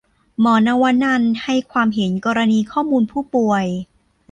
[0.39, 3.65] หมอนวนรรณให้ความเห็นกรณีข้อมูลผู้ป่วย